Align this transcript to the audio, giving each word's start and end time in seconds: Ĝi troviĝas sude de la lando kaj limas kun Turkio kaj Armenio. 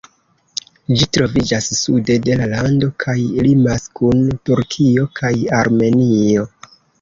Ĝi 0.99 1.07
troviĝas 1.17 1.67
sude 1.79 2.15
de 2.27 2.37
la 2.39 2.47
lando 2.53 2.89
kaj 3.03 3.15
limas 3.49 3.85
kun 4.01 4.25
Turkio 4.51 5.07
kaj 5.21 5.33
Armenio. 5.61 6.49